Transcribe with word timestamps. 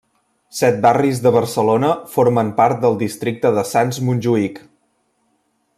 Set 0.59 0.77
barris 0.85 1.19
de 1.25 1.33
Barcelona 1.35 1.91
formen 2.15 2.49
part 2.63 2.81
del 2.87 2.99
districte 3.03 3.53
de 3.59 3.65
Sants-Montjuïc. 3.73 4.59